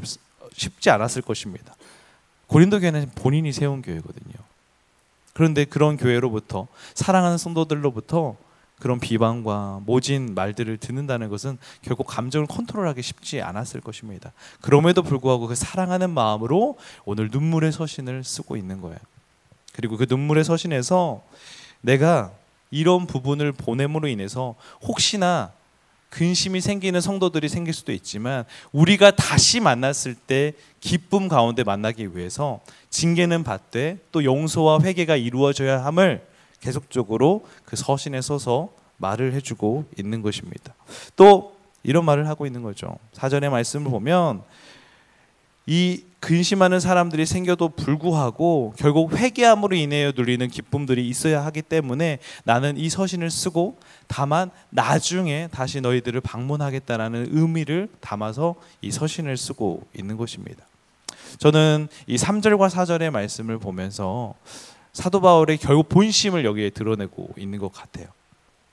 쉽지 0.52 0.90
않았을 0.90 1.22
것입니다. 1.22 1.74
고린도 2.48 2.80
교회는 2.80 3.12
본인이 3.14 3.52
세운 3.52 3.80
교회거든요. 3.80 4.47
그런데 5.38 5.64
그런 5.64 5.96
교회로부터 5.96 6.66
사랑하는 6.94 7.38
성도들로부터 7.38 8.34
그런 8.80 8.98
비방과 8.98 9.82
모진 9.86 10.34
말들을 10.34 10.78
듣는다는 10.78 11.28
것은 11.28 11.58
결국 11.80 12.08
감정을 12.08 12.48
컨트롤하기 12.48 13.00
쉽지 13.02 13.40
않았을 13.40 13.80
것입니다. 13.80 14.32
그럼에도 14.60 15.04
불구하고 15.04 15.46
그 15.46 15.54
사랑하는 15.54 16.10
마음으로 16.10 16.76
오늘 17.04 17.28
눈물의 17.30 17.70
서신을 17.70 18.24
쓰고 18.24 18.56
있는 18.56 18.80
거예요. 18.80 18.98
그리고 19.74 19.96
그 19.96 20.06
눈물의 20.08 20.42
서신에서 20.42 21.22
내가 21.82 22.32
이런 22.72 23.06
부분을 23.06 23.52
보냄으로 23.52 24.08
인해서 24.08 24.56
혹시나 24.82 25.52
근심이 26.10 26.60
생기는 26.60 27.00
성도들이 27.00 27.48
생길 27.48 27.74
수도 27.74 27.92
있지만 27.92 28.44
우리가 28.72 29.10
다시 29.10 29.60
만났을 29.60 30.14
때 30.14 30.52
기쁨 30.80 31.28
가운데 31.28 31.64
만나기 31.64 32.16
위해서 32.16 32.60
징계는 32.90 33.44
받되 33.44 33.98
또 34.10 34.24
용서와 34.24 34.80
회개가 34.82 35.16
이루어져야 35.16 35.84
함을 35.84 36.26
계속적으로 36.60 37.46
그 37.64 37.76
서신에 37.76 38.20
써서 38.20 38.70
말을 38.96 39.32
해주고 39.34 39.84
있는 39.98 40.22
것입니다. 40.22 40.74
또 41.14 41.56
이런 41.82 42.04
말을 42.04 42.28
하고 42.28 42.46
있는 42.46 42.62
거죠. 42.62 42.96
사전의 43.12 43.50
말씀을 43.50 43.90
보면 43.90 44.42
이 45.70 46.02
근심하는 46.20 46.80
사람들이 46.80 47.26
생겨도 47.26 47.68
불구하고 47.68 48.72
결국 48.78 49.14
회개함으로 49.14 49.76
인해 49.76 50.10
누리는 50.16 50.48
기쁨들이 50.48 51.06
있어야 51.06 51.44
하기 51.44 51.60
때문에 51.60 52.20
나는 52.44 52.78
이 52.78 52.88
서신을 52.88 53.30
쓰고 53.30 53.76
다만 54.06 54.50
나중에 54.70 55.48
다시 55.52 55.82
너희들을 55.82 56.22
방문하겠다라는 56.22 57.28
의미를 57.32 57.90
담아서 58.00 58.54
이 58.80 58.90
서신을 58.90 59.36
쓰고 59.36 59.86
있는 59.94 60.16
것입니다. 60.16 60.64
저는 61.36 61.88
이 62.06 62.16
3절과 62.16 62.70
4절의 62.70 63.10
말씀을 63.10 63.58
보면서 63.58 64.32
사도 64.94 65.20
바울의 65.20 65.58
결국 65.58 65.90
본심을 65.90 66.46
여기에 66.46 66.70
드러내고 66.70 67.34
있는 67.36 67.58
것 67.58 67.70
같아요. 67.70 68.06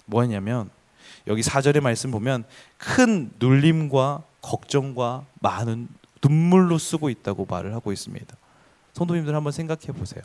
뭐냐면 0.06 0.70
여기 1.28 1.42
4절의 1.42 1.82
말씀 1.82 2.10
보면 2.12 2.46
큰 2.78 3.32
눌림과 3.38 4.24
걱정과 4.42 5.26
많은 5.42 5.90
눈물로 6.30 6.78
쓰고 6.78 7.10
있다고 7.10 7.46
말을 7.50 7.74
하고 7.74 7.92
있습니다. 7.92 8.36
성도님들 8.94 9.36
한번 9.36 9.52
생각해 9.52 9.88
보세요. 9.98 10.24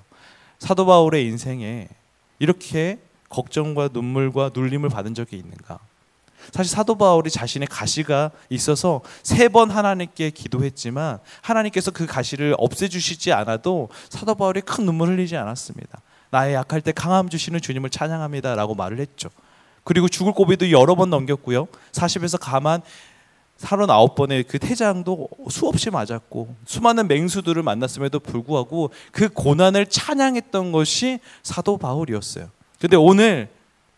사도 0.59 0.87
바울의 0.87 1.27
인생에 1.27 1.89
이렇게 2.39 2.99
걱정과 3.29 3.91
눈물과 3.93 4.51
눌림을 4.55 4.89
받은 4.89 5.15
적이 5.15 5.37
있는가? 5.37 5.79
사실 6.53 6.73
사도 6.73 6.95
바울이 6.97 7.29
자신의 7.31 7.69
가시가 7.69 8.31
있어서 8.49 9.03
세 9.23 9.49
번 9.49 9.71
하나님께 9.71 10.31
기도했지만 10.31 11.19
하나님께서 11.43 11.91
그 11.91 12.07
가시를 12.07 12.55
없애주시지 12.57 13.33
않아도 13.33 13.91
사도 14.09 14.35
바울이 14.35 14.63
큰 14.63 14.87
눈물 14.87 15.09
흘리지 15.11 15.37
않았습니다. 15.37 16.01
나의 16.31 16.55
약할 16.55 16.81
때 16.81 16.93
강함 16.93 17.29
주시는 17.29 17.61
주님을 17.61 17.91
찬양합니다라고 17.91 18.75
말을 18.75 19.01
했죠. 19.01 19.29
그리고 19.85 20.09
죽을 20.09 20.33
고비도 20.33 20.71
여러 20.71 20.95
번 20.95 21.11
넘겼고요. 21.11 21.67
40에서 21.93 22.39
가만 22.41 22.81
39번의 23.61 24.47
그 24.49 24.59
태장도 24.59 25.29
수없이 25.51 25.91
맞았고 25.91 26.55
수많은 26.65 27.09
맹수들을 27.09 27.63
만났음에도 27.63 28.19
불구하고 28.21 28.91
그 29.13 29.29
고난을 29.29 29.87
찬양했던 29.87 30.73
것이 30.73 31.21
사도 31.43 31.77
바울이었어요. 31.77 32.49
근데 32.79 32.97
오늘 32.97 33.49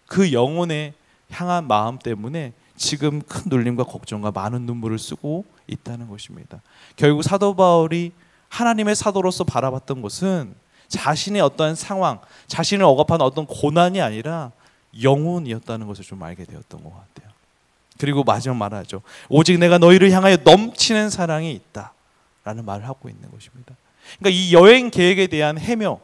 그 0.06 0.32
영혼의 0.32 0.94
향한 1.30 1.66
마음 1.66 1.98
때문에 1.98 2.52
지금 2.76 3.22
큰 3.22 3.42
눌림과 3.46 3.84
걱정과 3.84 4.32
많은 4.32 4.62
눈물을 4.62 4.98
쓰고 4.98 5.44
있다는 5.68 6.08
것입니다. 6.08 6.60
결국 6.96 7.22
사도 7.22 7.54
바울이 7.54 8.12
하나님의 8.48 8.96
사도로서 8.96 9.44
바라봤던 9.44 10.02
것은 10.02 10.54
자신의 10.88 11.40
어떠한 11.40 11.74
상황, 11.74 12.20
자신을 12.48 12.84
억압하는 12.84 13.24
어떤 13.24 13.46
고난이 13.46 14.00
아니라 14.02 14.50
영혼이었다는 15.00 15.86
것을 15.86 16.04
좀 16.04 16.22
알게 16.22 16.44
되었던 16.44 16.82
것 16.82 16.90
같아요. 16.90 17.31
그리고 18.02 18.24
마지막 18.24 18.56
말하죠. 18.56 19.00
오직 19.28 19.58
내가 19.58 19.78
너희를 19.78 20.10
향하여 20.10 20.36
넘치는 20.42 21.08
사랑이 21.08 21.52
있다. 21.52 21.92
라는 22.42 22.64
말을 22.64 22.88
하고 22.88 23.08
있는 23.08 23.30
것입니다. 23.30 23.76
그러니까 24.18 24.36
이 24.36 24.52
여행 24.52 24.90
계획에 24.90 25.28
대한 25.28 25.56
해명, 25.56 26.00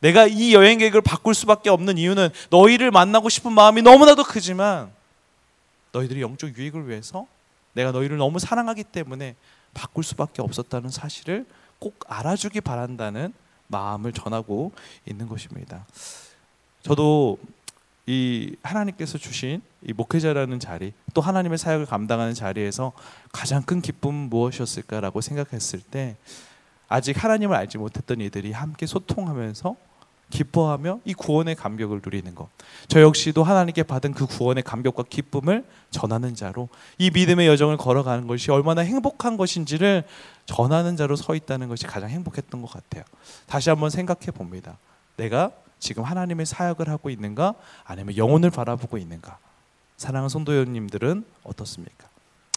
내가 0.00 0.26
이 0.26 0.52
여행 0.52 0.78
계획을 0.78 1.00
바꿀 1.00 1.36
수밖에 1.36 1.70
없는 1.70 1.96
이유는 1.96 2.30
너희를 2.50 2.90
만나고 2.90 3.28
싶은 3.28 3.52
마음이 3.52 3.82
너무나도 3.82 4.24
크지만 4.24 4.90
너희들이 5.92 6.22
영적 6.22 6.58
유익을 6.58 6.88
위해서 6.88 7.28
내가 7.74 7.92
너희를 7.92 8.16
너무 8.16 8.40
사랑하기 8.40 8.82
때문에 8.82 9.36
바꿀 9.74 10.02
수밖에 10.02 10.42
없었다는 10.42 10.90
사실을 10.90 11.46
꼭 11.78 12.00
알아주기 12.08 12.60
바란다는 12.62 13.32
마음을 13.68 14.12
전하고 14.12 14.72
있는 15.08 15.28
것입니다. 15.28 15.86
저도 16.82 17.38
이 18.06 18.56
하나님께서 18.62 19.18
주신 19.18 19.62
이 19.82 19.92
목회자라는 19.92 20.58
자리 20.58 20.92
또 21.14 21.20
하나님의 21.20 21.58
사역을 21.58 21.86
감당하는 21.86 22.34
자리에서 22.34 22.92
가장 23.30 23.62
큰 23.62 23.80
기쁨 23.80 24.14
무엇이었을까라고 24.14 25.20
생각했을 25.20 25.80
때 25.80 26.16
아직 26.88 27.22
하나님을 27.22 27.56
알지 27.56 27.78
못했던 27.78 28.20
이들이 28.20 28.52
함께 28.52 28.86
소통하면서 28.86 29.76
기뻐하며 30.30 31.00
이 31.04 31.14
구원의 31.14 31.54
감격을 31.54 32.00
누리는 32.02 32.34
것. 32.34 32.48
저 32.88 33.02
역시도 33.02 33.44
하나님께 33.44 33.82
받은 33.82 34.14
그 34.14 34.26
구원의 34.26 34.62
감격과 34.62 35.04
기쁨을 35.08 35.64
전하는 35.90 36.34
자로 36.34 36.68
이 36.98 37.10
믿음의 37.10 37.46
여정을 37.48 37.76
걸어가는 37.76 38.26
것이 38.26 38.50
얼마나 38.50 38.80
행복한 38.80 39.36
것인지를 39.36 40.04
전하는 40.46 40.96
자로 40.96 41.16
서 41.16 41.34
있다는 41.34 41.68
것이 41.68 41.86
가장 41.86 42.08
행복했던 42.08 42.62
것 42.62 42.70
같아요. 42.70 43.04
다시 43.46 43.68
한번 43.68 43.90
생각해 43.90 44.30
봅니다. 44.34 44.78
내가 45.16 45.52
지금 45.82 46.04
하나님의 46.04 46.46
사역을 46.46 46.88
하고 46.88 47.10
있는가 47.10 47.54
아니면 47.84 48.16
영혼을 48.16 48.50
바라보고 48.50 48.98
있는가? 48.98 49.38
사랑하는 49.96 50.28
성도님들은 50.28 51.24
어떻습니까? 51.42 52.06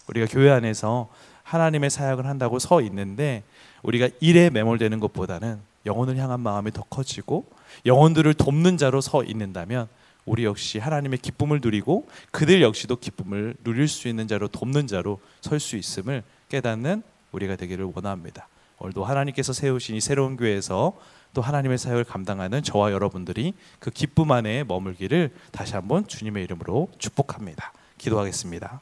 우리가 0.07 0.27
교회 0.29 0.51
안에서 0.51 1.09
하나님의 1.41 1.89
사역을 1.89 2.27
한다고 2.27 2.59
서 2.59 2.81
있는데 2.81 3.43
우리가 3.81 4.09
일에 4.19 4.51
매몰되는 4.51 4.99
것보다는 4.99 5.59
영혼을 5.87 6.17
향한 6.17 6.39
마음이 6.39 6.69
더 6.71 6.83
커지고 6.83 7.45
영혼들을 7.87 8.31
돕는 8.35 8.77
자로 8.77 9.01
서 9.01 9.23
있는다면 9.23 9.87
우리 10.25 10.43
역시 10.45 10.77
하나님의 10.77 11.17
기쁨을 11.17 11.61
누리고 11.63 12.07
그들 12.29 12.61
역시도 12.61 12.97
기쁨을 12.97 13.55
누릴 13.63 13.87
수 13.87 14.07
있는 14.07 14.27
자로 14.27 14.47
돕는 14.47 14.85
자로 14.85 15.19
설 15.41 15.59
수 15.59 15.77
있음을 15.77 16.21
깨닫는 16.49 17.01
우리가 17.31 17.55
되기를 17.55 17.91
원합니다. 17.95 18.47
오늘도 18.77 19.03
하나님께서 19.03 19.51
세우신 19.53 19.95
이 19.95 20.01
새로운 20.01 20.37
교회에서 20.37 20.93
또 21.35 21.41
하나님의 21.41 21.77
사역을 21.77 22.05
감당하는 22.05 22.63
저와 22.63 22.91
여러분들이 22.91 23.53
그 23.79 23.91
기쁨 23.91 24.31
안에 24.31 24.63
머물기를 24.63 25.31
다시 25.51 25.75
한번 25.75 26.07
주님의 26.07 26.43
이름으로 26.45 26.89
축복합니다. 26.97 27.73
기도하겠습니다. 27.97 28.79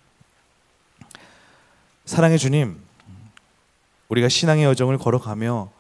사랑의 2.06 2.38
주님, 2.38 2.78
우리가 4.08 4.30
신앙의 4.30 4.66
여정을 4.66 5.00
걸어가며 5.00 5.72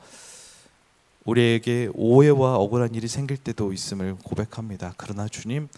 우리에게 1.25 1.89
오해와 1.93 2.55
억울한 2.55 2.95
일이 2.95 3.07
생길 3.07 3.37
때도 3.37 3.71
있음을 3.71 4.15
고백합니다. 4.23 4.95
그러나 4.97 5.27
주님, 5.27 5.69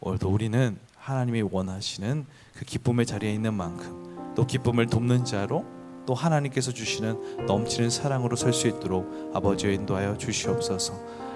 오늘도 0.00 0.28
우리는 0.28 0.78
하나님이 0.98 1.42
원하시는 1.50 2.26
그 2.54 2.64
기쁨의 2.66 3.06
자리에 3.06 3.32
있는 3.32 3.54
만큼 3.54 4.34
또 4.36 4.46
기쁨을 4.46 4.86
돕는 4.86 5.24
자로 5.24 5.64
또 6.06 6.14
하나님께서 6.14 6.72
주시는 6.72 7.46
넘치는 7.46 7.90
사랑으로 7.90 8.36
설 8.36 8.52
수 8.52 8.68
있도록 8.68 9.30
아버지여 9.34 9.70
인도하여 9.72 10.18
주시옵소서. 10.18 10.94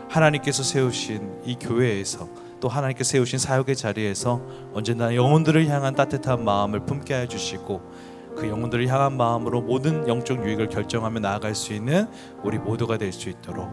하나님께서 0.09 0.62
세우신 0.62 1.42
이 1.44 1.57
교회에서 1.59 2.29
또 2.61 2.68
하나님께서 2.68 3.11
세우신 3.11 3.38
사역의 3.38 3.76
자리에서 3.76 4.40
언제나 4.72 5.14
영혼들을 5.14 5.66
향한 5.68 5.94
따뜻한 5.94 6.44
마음을 6.44 6.81
품게 6.87 7.14
해 7.14 7.29
주시고 7.29 7.81
그 8.37 8.48
영혼들을 8.48 8.87
향한 8.88 9.16
마음으로 9.16 9.62
모든 9.62 10.07
영적 10.07 10.44
유익을 10.44 10.68
결정하며 10.68 11.20
나아갈 11.20 11.55
수 11.55 11.72
있는 11.72 12.07
우리 12.42 12.59
모두가 12.59 12.98
될 12.98 13.12
수 13.12 13.29
있도록 13.31 13.68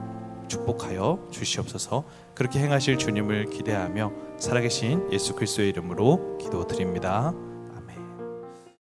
축복하여 0.47 1.27
주시옵소서. 1.31 2.03
그렇게 2.35 2.59
행하실 2.59 2.97
주님을 2.97 3.45
기대하며 3.45 4.11
살아계신 4.37 5.11
예수 5.11 5.35
그리스도의 5.35 5.69
이름으로 5.69 6.37
기도드립니다. 6.39 7.33